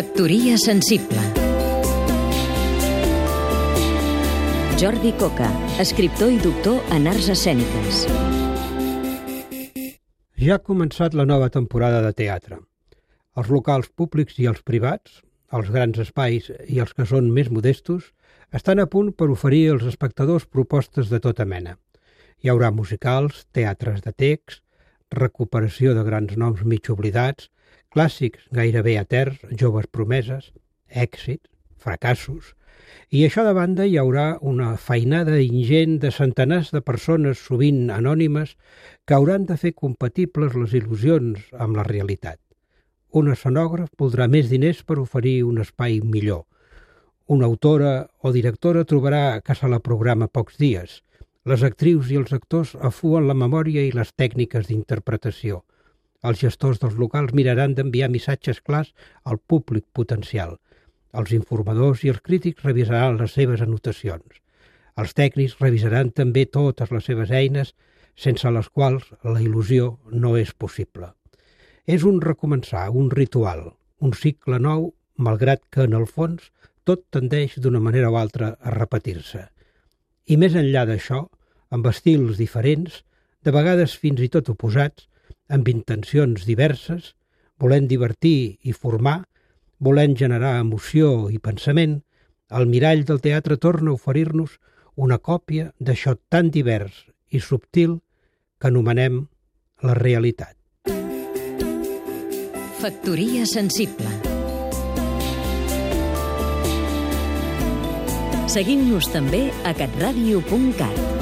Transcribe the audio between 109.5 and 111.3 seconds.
a catradio.cat